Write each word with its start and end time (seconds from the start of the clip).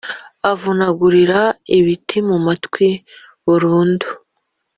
Avunagurira 0.51 1.41
ibiti 1.77 2.17
mu 2.27 2.37
matwi 2.45 2.89
burundu 3.45 4.07